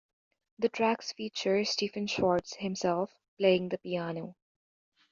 The 0.57 0.67
tracks 0.67 1.11
feature 1.13 1.63
Stephen 1.63 2.07
Schwartz 2.07 2.55
himself 2.55 3.11
playing 3.37 3.69
the 3.69 3.77
piano. 3.77 4.35